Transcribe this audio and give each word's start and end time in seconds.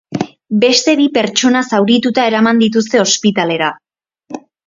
Beste 0.61 0.95
bi 1.01 1.05
pertsona 1.17 1.61
zaurituta 1.73 2.25
eraman 2.31 2.63
dituzte 2.63 3.03
ospitalera. 3.05 3.71